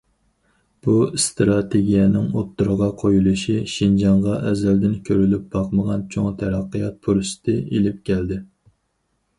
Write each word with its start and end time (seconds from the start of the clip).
بۇ 0.85 0.93
ئىستراتېگىيەنىڭ 1.17 2.25
ئوتتۇرىغا 2.39 2.87
قويۇلۇشى 3.03 3.59
شىنجاڭغا 3.75 4.39
ئەزەلدىن 4.53 4.97
كۆرۈلۈپ 5.11 5.45
باقمىغان 5.53 6.09
چوڭ 6.17 6.35
تەرەققىيات 6.43 7.01
پۇرسىتى 7.07 7.59
ئېلىپ 7.69 8.03
كەلدى. 8.11 8.43